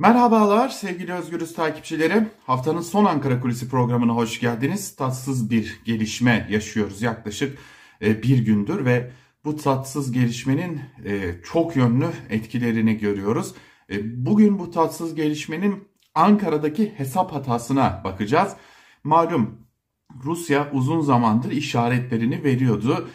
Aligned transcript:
Merhabalar 0.00 0.68
sevgili 0.68 1.12
Özgürüz 1.12 1.54
takipçileri. 1.54 2.26
Haftanın 2.46 2.80
son 2.80 3.04
Ankara 3.04 3.40
Kulisi 3.40 3.68
programına 3.68 4.12
hoş 4.12 4.40
geldiniz. 4.40 4.96
Tatsız 4.96 5.50
bir 5.50 5.80
gelişme 5.84 6.46
yaşıyoruz 6.50 7.02
yaklaşık 7.02 7.58
e, 8.02 8.22
bir 8.22 8.38
gündür 8.38 8.84
ve 8.84 9.10
bu 9.44 9.56
tatsız 9.56 10.12
gelişmenin 10.12 10.80
e, 11.04 11.34
çok 11.44 11.76
yönlü 11.76 12.06
etkilerini 12.30 12.98
görüyoruz. 12.98 13.54
E, 13.90 14.26
bugün 14.26 14.58
bu 14.58 14.70
tatsız 14.70 15.14
gelişmenin 15.14 15.88
Ankara'daki 16.14 16.92
hesap 16.96 17.32
hatasına 17.32 18.00
bakacağız. 18.04 18.52
Malum 19.04 19.66
Rusya 20.24 20.70
uzun 20.72 21.00
zamandır 21.00 21.50
işaretlerini 21.50 22.44
veriyordu. 22.44 23.08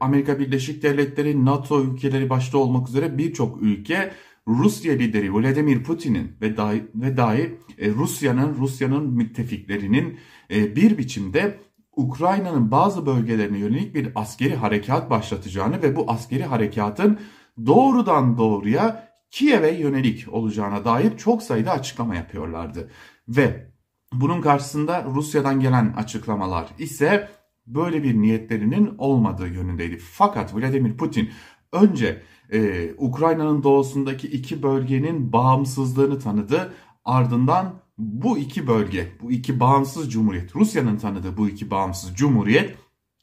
Amerika 0.00 0.38
Birleşik 0.38 0.82
Devletleri, 0.82 1.44
NATO 1.44 1.84
ülkeleri 1.84 2.30
başta 2.30 2.58
olmak 2.58 2.88
üzere 2.88 3.18
birçok 3.18 3.62
ülke 3.62 4.12
Rusya 4.48 4.94
lideri 4.94 5.34
Vladimir 5.34 5.82
Putin'in 5.82 6.32
ve 6.40 6.56
dahi, 6.56 6.84
ve 6.94 7.16
dahi 7.16 7.58
e, 7.78 7.90
Rusya'nın 7.90 8.54
Rusya'nın 8.54 9.14
müttefiklerinin 9.14 10.18
e, 10.50 10.76
bir 10.76 10.98
biçimde 10.98 11.58
Ukrayna'nın 11.96 12.70
bazı 12.70 13.06
bölgelerine 13.06 13.58
yönelik 13.58 13.94
bir 13.94 14.12
askeri 14.14 14.54
harekat 14.54 15.10
başlatacağını 15.10 15.82
ve 15.82 15.96
bu 15.96 16.10
askeri 16.10 16.44
harekatın 16.44 17.18
doğrudan 17.66 18.38
doğruya 18.38 19.08
Kiev'e 19.30 19.74
yönelik 19.74 20.32
olacağına 20.32 20.84
dair 20.84 21.16
çok 21.16 21.42
sayıda 21.42 21.72
açıklama 21.72 22.14
yapıyorlardı. 22.14 22.90
Ve 23.28 23.70
bunun 24.12 24.40
karşısında 24.40 25.04
Rusya'dan 25.14 25.60
gelen 25.60 25.94
açıklamalar 25.96 26.66
ise 26.78 27.28
böyle 27.66 28.02
bir 28.02 28.14
niyetlerinin 28.14 28.94
olmadığı 28.98 29.48
yönündeydi. 29.48 29.98
Fakat 29.98 30.54
Vladimir 30.54 30.96
Putin 30.96 31.30
önce 31.72 32.22
e, 32.52 32.90
Ukrayna'nın 32.98 33.62
doğusundaki 33.62 34.28
iki 34.28 34.62
bölgenin 34.62 35.32
bağımsızlığını 35.32 36.18
tanıdı. 36.18 36.72
Ardından 37.04 37.74
bu 37.98 38.38
iki 38.38 38.66
bölge, 38.66 39.12
bu 39.22 39.32
iki 39.32 39.60
bağımsız 39.60 40.12
cumhuriyet, 40.12 40.56
Rusya'nın 40.56 40.96
tanıdığı 40.96 41.36
bu 41.36 41.48
iki 41.48 41.70
bağımsız 41.70 42.14
cumhuriyet 42.14 42.74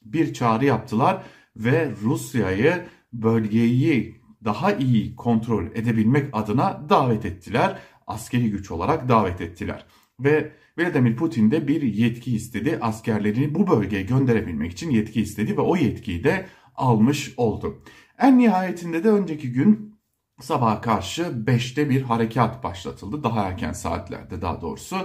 bir 0.04 0.34
çağrı 0.34 0.64
yaptılar 0.64 1.22
ve 1.56 1.92
Rusya'yı 2.02 2.84
bölgeyi 3.12 4.22
daha 4.44 4.72
iyi 4.72 5.16
kontrol 5.16 5.66
edebilmek 5.66 6.28
adına 6.32 6.86
davet 6.88 7.24
ettiler. 7.24 7.78
Askeri 8.06 8.50
güç 8.50 8.70
olarak 8.70 9.08
davet 9.08 9.40
ettiler. 9.40 9.86
Ve 10.20 10.52
Vladimir 10.78 11.16
Putin 11.16 11.50
de 11.50 11.68
bir 11.68 11.82
yetki 11.82 12.34
istedi. 12.36 12.78
Askerlerini 12.80 13.54
bu 13.54 13.70
bölgeye 13.70 14.02
gönderebilmek 14.02 14.72
için 14.72 14.90
yetki 14.90 15.20
istedi 15.20 15.56
ve 15.56 15.60
o 15.60 15.76
yetkiyi 15.76 16.24
de 16.24 16.46
almış 16.74 17.34
oldu. 17.36 17.82
En 18.18 18.38
nihayetinde 18.38 19.04
de 19.04 19.08
önceki 19.10 19.52
gün 19.52 19.94
sabaha 20.40 20.80
karşı 20.80 21.22
5'te 21.22 21.90
bir 21.90 22.02
harekat 22.02 22.64
başlatıldı. 22.64 23.24
Daha 23.24 23.42
erken 23.42 23.72
saatlerde 23.72 24.42
daha 24.42 24.60
doğrusu 24.60 24.96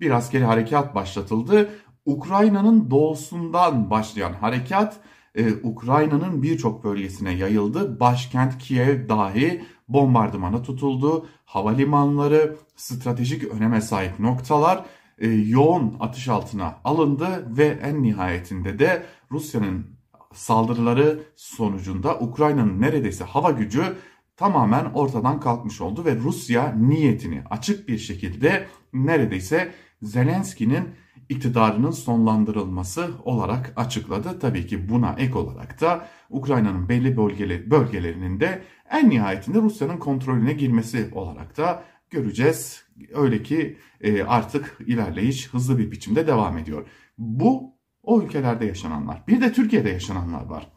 bir 0.00 0.10
askeri 0.10 0.44
harekat 0.44 0.94
başlatıldı. 0.94 1.70
Ukrayna'nın 2.04 2.90
doğusundan 2.90 3.90
başlayan 3.90 4.32
harekat 4.32 5.00
e, 5.34 5.52
Ukrayna'nın 5.62 6.42
birçok 6.42 6.84
bölgesine 6.84 7.32
yayıldı. 7.32 8.00
Başkent 8.00 8.58
Kiev 8.58 9.08
dahi 9.08 9.64
bombardımana 9.88 10.62
tutuldu. 10.62 11.26
Havalimanları, 11.44 12.56
stratejik 12.76 13.44
öneme 13.44 13.80
sahip 13.80 14.18
noktalar 14.18 14.84
e, 15.18 15.28
yoğun 15.28 15.96
atış 16.00 16.28
altına 16.28 16.76
alındı 16.84 17.56
ve 17.56 17.66
en 17.66 18.02
nihayetinde 18.02 18.78
de 18.78 19.06
Rusya'nın 19.30 19.99
saldırıları 20.34 21.22
sonucunda 21.36 22.18
Ukrayna'nın 22.18 22.80
neredeyse 22.80 23.24
hava 23.24 23.50
gücü 23.50 23.96
tamamen 24.36 24.84
ortadan 24.84 25.40
kalkmış 25.40 25.80
oldu 25.80 26.04
ve 26.04 26.16
Rusya 26.16 26.72
niyetini 26.72 27.42
açık 27.50 27.88
bir 27.88 27.98
şekilde 27.98 28.66
neredeyse 28.92 29.72
Zelenski'nin 30.02 30.88
iktidarının 31.28 31.90
sonlandırılması 31.90 33.10
olarak 33.24 33.72
açıkladı. 33.76 34.38
Tabii 34.38 34.66
ki 34.66 34.88
buna 34.88 35.14
ek 35.18 35.34
olarak 35.34 35.80
da 35.80 36.06
Ukrayna'nın 36.30 36.88
belli 36.88 37.16
bölgeleri, 37.16 37.70
bölgelerinin 37.70 38.40
de 38.40 38.62
en 38.90 39.10
nihayetinde 39.10 39.58
Rusya'nın 39.58 39.96
kontrolüne 39.96 40.52
girmesi 40.52 41.08
olarak 41.12 41.56
da 41.56 41.84
göreceğiz. 42.10 42.84
Öyle 43.14 43.42
ki 43.42 43.78
e, 44.00 44.22
artık 44.22 44.78
ilerleyiş 44.86 45.48
hızlı 45.48 45.78
bir 45.78 45.90
biçimde 45.90 46.26
devam 46.26 46.58
ediyor. 46.58 46.86
Bu 47.18 47.79
o 48.02 48.22
ülkelerde 48.22 48.66
yaşananlar. 48.66 49.22
Bir 49.28 49.40
de 49.40 49.52
Türkiye'de 49.52 49.90
yaşananlar 49.90 50.44
var. 50.44 50.72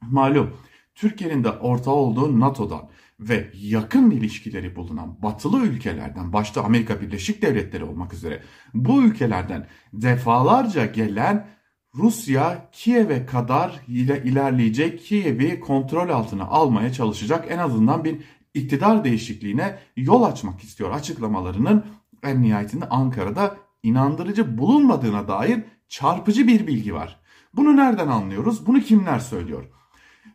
Malum 0.00 0.56
Türkiye'nin 0.94 1.44
de 1.44 1.50
ortağı 1.50 1.94
olduğu 1.94 2.40
NATO'dan 2.40 2.88
ve 3.20 3.50
yakın 3.54 4.10
ilişkileri 4.10 4.76
bulunan 4.76 5.22
batılı 5.22 5.66
ülkelerden 5.66 6.32
başta 6.32 6.64
Amerika 6.64 7.00
Birleşik 7.00 7.42
Devletleri 7.42 7.84
olmak 7.84 8.12
üzere 8.12 8.42
bu 8.74 9.02
ülkelerden 9.02 9.66
defalarca 9.92 10.86
gelen 10.86 11.46
Rusya 11.94 12.68
Kiev'e 12.72 13.26
kadar 13.26 13.80
ile 13.88 14.22
ilerleyecek 14.24 15.00
Kiev'i 15.00 15.60
kontrol 15.60 16.08
altına 16.08 16.44
almaya 16.44 16.92
çalışacak 16.92 17.46
en 17.48 17.58
azından 17.58 18.04
bir 18.04 18.18
iktidar 18.54 19.04
değişikliğine 19.04 19.78
yol 19.96 20.22
açmak 20.22 20.60
istiyor 20.60 20.90
açıklamalarının 20.90 21.84
en 22.22 22.42
nihayetinde 22.42 22.88
Ankara'da 22.88 23.56
inandırıcı 23.82 24.58
bulunmadığına 24.58 25.28
dair 25.28 25.64
çarpıcı 25.88 26.46
bir 26.46 26.66
bilgi 26.66 26.94
var. 26.94 27.20
Bunu 27.54 27.76
nereden 27.76 28.08
anlıyoruz? 28.08 28.66
Bunu 28.66 28.80
kimler 28.80 29.18
söylüyor? 29.18 29.64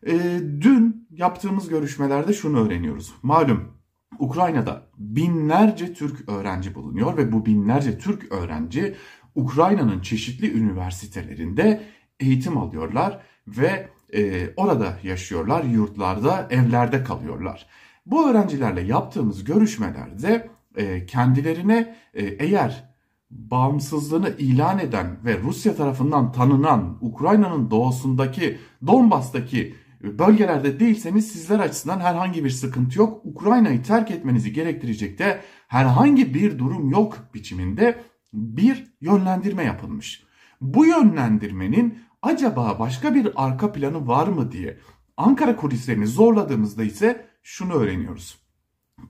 E, 0.08 0.14
dün 0.62 1.08
yaptığımız 1.12 1.70
görüşmelerde 1.70 2.34
şunu 2.34 2.66
öğreniyoruz. 2.66 3.14
Malum 3.24 3.82
Ukrayna'da 4.20 4.88
binlerce 4.98 5.94
Türk 5.94 6.30
öğrenci 6.30 6.76
bulunuyor 6.76 7.18
ve 7.18 7.32
bu 7.32 7.46
binlerce 7.46 7.98
Türk 7.98 8.32
öğrenci 8.32 8.96
Ukrayna'nın 9.36 10.02
çeşitli 10.02 10.54
üniversitelerinde 10.54 11.84
eğitim 12.20 12.58
alıyorlar 12.58 13.22
ve 13.48 13.90
e, 14.14 14.50
orada 14.56 14.98
yaşıyorlar, 15.04 15.64
yurtlarda, 15.64 16.48
evlerde 16.50 17.04
kalıyorlar. 17.04 17.68
Bu 18.06 18.30
öğrencilerle 18.30 18.82
yaptığımız 18.82 19.44
görüşmelerde 19.44 20.50
e, 20.76 21.06
kendilerine 21.06 21.96
e, 22.14 22.24
eğer 22.24 22.91
bağımsızlığını 23.32 24.30
ilan 24.38 24.80
eden 24.80 25.18
ve 25.26 25.40
Rusya 25.42 25.76
tarafından 25.76 26.32
tanınan 26.32 26.98
Ukrayna'nın 27.02 27.72
doğusundaki 27.72 28.58
Donbas'taki 28.88 29.76
bölgelerde 30.04 30.80
değilseniz 30.80 31.32
sizler 31.32 31.60
açısından 31.60 32.00
herhangi 32.00 32.44
bir 32.44 32.50
sıkıntı 32.50 33.00
yok. 33.00 33.26
Ukrayna'yı 33.26 33.84
terk 33.84 34.12
etmenizi 34.12 34.54
gerektirecek 34.54 35.20
de 35.20 35.42
herhangi 35.68 36.34
bir 36.34 36.60
durum 36.60 36.90
yok 36.90 37.18
biçiminde 37.34 38.02
bir 38.34 38.94
yönlendirme 39.02 39.64
yapılmış. 39.64 40.24
Bu 40.62 40.86
yönlendirmenin 40.86 42.00
acaba 42.22 42.80
başka 42.80 43.16
bir 43.16 43.32
arka 43.36 43.72
planı 43.72 44.08
var 44.08 44.28
mı 44.28 44.52
diye 44.52 44.78
Ankara 45.18 45.56
kulislerini 45.56 46.08
zorladığımızda 46.08 46.84
ise 46.84 47.26
şunu 47.44 47.74
öğreniyoruz. 47.74 48.41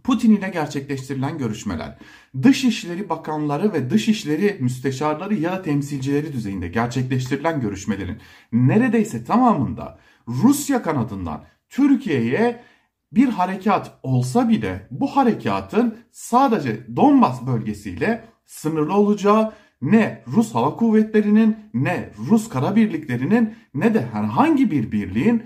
Putin 0.03 0.35
ile 0.35 0.50
gerçekleştirilen 0.50 1.38
görüşmeler, 1.38 1.97
Dışişleri 2.44 3.09
Bakanları 3.09 3.74
ve 3.74 3.90
Dışişleri 3.90 4.57
Müsteşarları 4.59 5.35
ya 5.35 5.52
da 5.52 5.62
temsilcileri 5.62 6.34
düzeyinde 6.34 6.68
gerçekleştirilen 6.68 7.62
görüşmelerin 7.62 8.18
neredeyse 8.52 9.24
tamamında 9.24 10.00
Rusya 10.28 10.81
kanadından 10.81 11.44
Türkiye'ye 11.69 12.63
bir 13.12 13.29
harekat 13.29 14.00
olsa 14.03 14.50
bile 14.50 14.88
bu 14.91 15.07
harekatın 15.07 15.97
sadece 16.12 16.96
Donbas 16.96 17.47
bölgesiyle 17.47 18.25
sınırlı 18.46 18.94
olacağı 18.94 19.53
ne 19.81 20.23
Rus 20.28 20.56
Hava 20.56 20.75
Kuvvetleri'nin 20.75 21.58
ne 21.73 22.09
Rus 22.29 22.50
Kara 22.50 22.75
Birliklerinin 22.75 23.56
ne 23.73 23.94
de 23.94 24.06
herhangi 24.13 24.72
bir 24.72 24.91
birliğin 24.91 25.44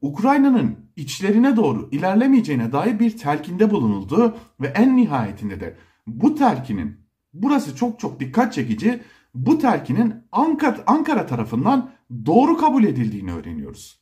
Ukrayna'nın 0.00 0.85
içlerine 0.96 1.56
doğru 1.56 1.88
ilerlemeyeceğine 1.92 2.72
dair 2.72 2.98
bir 2.98 3.16
telkinde 3.16 3.70
bulunuldu 3.70 4.36
ve 4.60 4.66
en 4.66 4.96
nihayetinde 4.96 5.60
de 5.60 5.76
bu 6.06 6.34
telkinin 6.34 6.96
burası 7.34 7.76
çok 7.76 8.00
çok 8.00 8.20
dikkat 8.20 8.52
çekici 8.52 9.00
bu 9.34 9.58
telkinin 9.58 10.14
Ankara, 10.32 10.76
Ankara 10.86 11.26
tarafından 11.26 11.90
doğru 12.26 12.56
kabul 12.56 12.84
edildiğini 12.84 13.32
öğreniyoruz. 13.32 14.00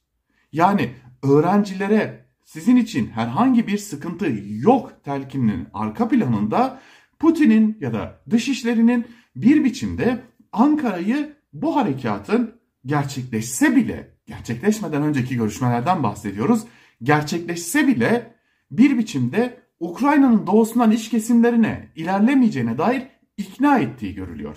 Yani 0.53 0.91
öğrencilere 1.23 2.27
sizin 2.45 2.77
için 2.77 3.07
herhangi 3.07 3.67
bir 3.67 3.79
sıkıntı 3.79 4.33
yok 4.49 4.93
telkininin 5.05 5.67
arka 5.75 6.09
planında 6.09 6.81
Putin'in 7.19 7.79
ya 7.81 7.93
da 7.93 8.21
dışişlerinin 8.31 9.07
bir 9.37 9.65
biçimde 9.65 10.23
Ankara'yı 10.53 11.37
bu 11.53 11.77
harekatın 11.77 12.55
gerçekleşse 12.87 13.77
bile 13.77 14.15
gerçekleşmeden 14.27 15.03
önceki 15.03 15.37
görüşmelerden 15.37 16.03
bahsediyoruz. 16.03 16.65
Gerçekleşse 17.03 17.87
bile 17.87 18.35
bir 18.71 18.99
biçimde 18.99 19.61
Ukrayna'nın 19.81 20.47
doğusundan 20.47 20.91
iç 20.91 21.11
kesimlerine 21.11 21.89
ilerlemeyeceğine 21.97 22.79
dair 22.79 23.03
ikna 23.37 23.79
ettiği 23.79 24.15
görülüyor. 24.15 24.57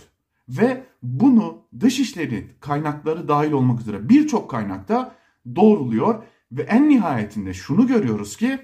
Ve 0.50 0.84
bunu 1.04 1.57
dışişleri 1.80 2.48
kaynakları 2.60 3.28
dahil 3.28 3.51
olmak 3.51 3.81
üzere 3.81 4.10
birçok 4.10 4.51
kaynakta 4.51 5.16
doğruluyor 5.56 6.24
ve 6.51 6.62
en 6.62 6.89
nihayetinde 6.89 7.54
şunu 7.54 7.88
görüyoruz 7.88 8.38
ki 8.38 8.60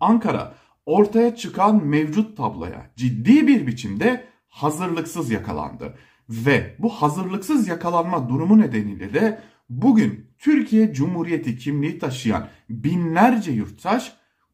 Ankara 0.00 0.54
ortaya 0.86 1.36
çıkan 1.36 1.84
mevcut 1.84 2.36
tabloya 2.36 2.90
ciddi 2.96 3.46
bir 3.46 3.66
biçimde 3.66 4.24
hazırlıksız 4.48 5.30
yakalandı. 5.30 5.94
Ve 6.28 6.76
bu 6.78 6.88
hazırlıksız 6.88 7.68
yakalanma 7.68 8.28
durumu 8.28 8.58
nedeniyle 8.58 9.14
de 9.14 9.40
bugün 9.68 10.26
Türkiye 10.38 10.92
Cumhuriyeti 10.92 11.56
kimliği 11.58 11.98
taşıyan 11.98 12.48
binlerce 12.70 13.52
yurttaş 13.52 14.12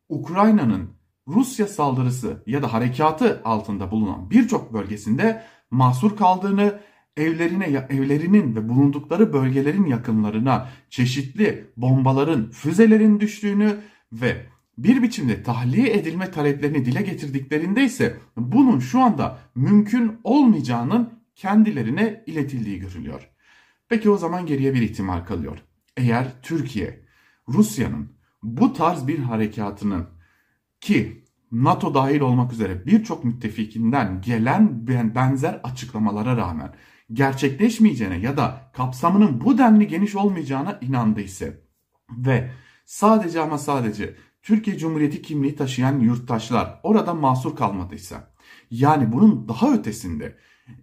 Ukrayna'nın 0.09 0.91
Rusya 1.29 1.67
saldırısı 1.67 2.43
ya 2.47 2.63
da 2.63 2.73
harekatı 2.73 3.43
altında 3.45 3.91
bulunan 3.91 4.31
birçok 4.31 4.73
bölgesinde 4.73 5.43
mahsur 5.71 6.17
kaldığını, 6.17 6.81
evlerine 7.17 7.65
evlerinin 7.91 8.57
ve 8.57 8.69
bulundukları 8.69 9.33
bölgelerin 9.33 9.87
yakınlarına 9.87 10.69
çeşitli 10.91 11.71
bombaların, 11.77 12.51
füzelerin 12.51 13.21
düştüğünü 13.21 13.77
ve 14.13 14.47
bir 14.79 15.03
biçimde 15.03 15.43
tahliye 15.43 15.93
edilme 15.93 16.31
taleplerini 16.31 16.85
dile 16.85 17.03
getirdiklerinde 17.03 17.85
ise 17.85 18.17
bunun 18.37 18.79
şu 18.79 19.01
anda 19.01 19.39
mümkün 19.55 20.13
olmayacağının 20.25 21.11
kendilerine 21.37 22.25
iletildiği 22.27 22.79
görülüyor. 22.79 23.34
Peki 23.89 24.11
o 24.11 24.17
zaman 24.17 24.47
geriye 24.47 24.75
bir 24.75 24.83
ihtimal 24.83 25.25
kalıyor. 25.25 25.59
Eğer 25.97 26.43
Türkiye, 26.43 27.05
Rusya'nın 27.49 28.13
bu 28.43 28.73
tarz 28.73 29.09
bir 29.09 29.19
harekatının 29.19 30.09
ki 30.81 31.25
NATO 31.53 31.95
dahil 31.95 32.21
olmak 32.21 32.53
üzere 32.53 32.87
birçok 32.87 33.25
müttefikinden 33.25 34.21
gelen 34.21 34.87
benzer 35.15 35.61
açıklamalara 35.65 36.37
rağmen 36.37 36.75
gerçekleşmeyeceğine 37.13 38.19
ya 38.19 38.37
da 38.37 38.71
kapsamının 38.73 39.41
bu 39.41 39.59
denli 39.59 39.87
geniş 39.87 40.15
olmayacağına 40.17 40.79
inandıysa 40.81 41.47
ve 42.11 42.51
sadece 42.85 43.41
ama 43.41 43.59
sadece 43.59 44.17
Türkiye 44.43 44.79
Cumhuriyeti 44.79 45.23
kimliği 45.23 45.57
taşıyan 45.57 46.01
yurttaşlar 46.01 46.81
orada 46.83 47.15
mahsur 47.15 47.57
kalmadıysa 47.57 48.35
yani 48.71 49.13
bunun 49.13 49.49
daha 49.49 49.75
ötesinde 49.75 50.37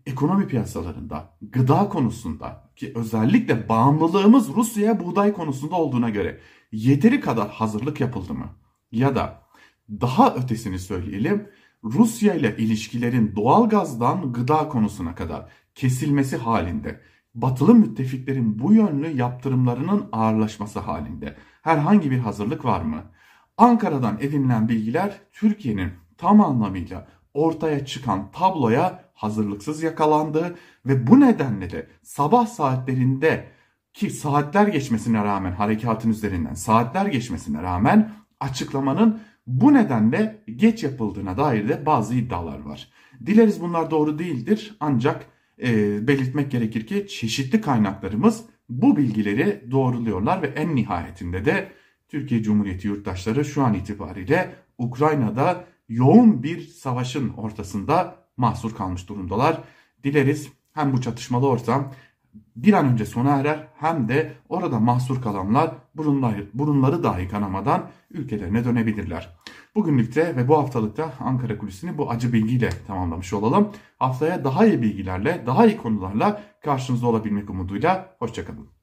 ekonomi 0.06 0.48
piyasalarında, 0.48 1.38
gıda 1.42 1.90
konusunda 1.90 2.72
ki 2.76 2.92
özellikle 2.96 3.70
bağımlılığımız 3.70 4.50
Rusya'ya 4.56 5.00
buğday 5.00 5.34
konusunda 5.34 5.76
olduğuna 5.76 6.10
göre 6.10 6.40
yeteri 6.72 7.20
kadar 7.20 7.50
hazırlık 7.50 8.02
yapıldı 8.02 8.34
mı? 8.34 8.50
Ya 8.92 9.16
da 9.16 9.42
daha 9.90 10.36
ötesini 10.36 10.80
söyleyelim 10.80 11.48
Rusya 11.84 12.34
ile 12.34 12.58
ilişkilerin 12.58 13.36
doğalgazdan 13.36 14.34
gıda 14.34 14.70
konusuna 14.70 15.16
kadar 15.16 15.50
kesilmesi 15.76 16.38
halinde 16.38 17.02
batılı 17.36 17.76
müttefiklerin 17.76 18.60
bu 18.60 18.74
yönlü 18.74 19.18
yaptırımlarının 19.18 20.10
ağırlaşması 20.12 20.80
halinde 20.80 21.36
herhangi 21.62 22.12
bir 22.12 22.20
hazırlık 22.20 22.66
var 22.66 22.82
mı? 22.82 23.04
Ankara'dan 23.58 24.18
edinilen 24.20 24.70
bilgiler 24.70 25.22
Türkiye'nin 25.32 25.92
tam 26.18 26.42
anlamıyla 26.42 27.08
ortaya 27.34 27.86
çıkan 27.86 28.32
tabloya 28.32 29.04
hazırlıksız 29.14 29.84
yakalandı 29.84 30.56
ve 30.86 31.08
bu 31.08 31.20
nedenle 31.20 31.70
de 31.70 31.88
sabah 32.04 32.48
saatlerinde 32.48 33.48
ki 33.94 34.10
saatler 34.10 34.68
geçmesine 34.68 35.24
rağmen 35.24 35.52
harekatın 35.52 36.10
üzerinden 36.10 36.54
saatler 36.54 37.06
geçmesine 37.06 37.64
rağmen 37.64 38.12
açıklamanın 38.40 39.22
bu 39.48 39.74
nedenle 39.74 40.44
geç 40.56 40.84
yapıldığına 40.84 41.38
dair 41.38 41.70
de 41.70 41.86
bazı 41.86 42.16
iddialar 42.16 42.60
var. 42.60 42.90
Dileriz 43.26 43.62
bunlar 43.62 43.92
doğru 43.92 44.20
değildir 44.20 44.78
ancak 44.80 45.26
e, 45.64 46.08
belirtmek 46.08 46.52
gerekir 46.52 46.88
ki 46.88 47.08
çeşitli 47.08 47.62
kaynaklarımız 47.62 48.46
bu 48.70 48.98
bilgileri 48.98 49.72
doğruluyorlar 49.72 50.42
ve 50.42 50.48
en 50.48 50.76
nihayetinde 50.76 51.46
de 51.46 51.72
Türkiye 52.10 52.44
Cumhuriyeti 52.44 52.88
yurttaşları 52.88 53.46
şu 53.46 53.64
an 53.64 53.74
itibariyle 53.74 54.56
Ukrayna'da 54.78 55.66
yoğun 55.92 56.44
bir 56.44 56.68
savaşın 56.68 57.30
ortasında 57.30 58.16
mahsur 58.38 58.76
kalmış 58.76 59.10
durumdalar. 59.10 59.62
Dileriz 60.04 60.50
hem 60.74 60.94
bu 60.94 61.02
çatışmalı 61.02 61.48
ortam 61.48 61.92
bir 62.56 62.74
an 62.74 62.86
önce 62.86 63.06
sona 63.06 63.36
erer 63.36 63.68
hem 63.78 64.08
de 64.08 64.34
orada 64.50 64.80
mahsur 64.80 65.22
kalanlar 65.22 65.72
burunları, 65.96 66.48
burunları 66.54 67.04
dahi 67.04 67.28
kanamadan 67.28 67.90
ülkelerine 68.12 68.66
dönebilirler. 68.66 69.38
Bugünlükte 69.76 70.36
ve 70.36 70.48
bu 70.48 70.58
haftalıkta 70.58 71.14
Ankara 71.20 71.58
Kulisi'ni 71.58 71.98
bu 71.98 72.10
acı 72.10 72.34
bilgiyle 72.34 72.70
tamamlamış 72.88 73.34
olalım. 73.34 73.70
Haftaya 74.00 74.44
daha 74.44 74.66
iyi 74.66 74.82
bilgilerle, 74.82 75.44
daha 75.46 75.66
iyi 75.66 75.78
konularla 75.78 76.42
karşınızda 76.64 77.08
olabilmek 77.08 77.50
umuduyla. 77.50 78.16
Hoşçakalın. 78.20 78.72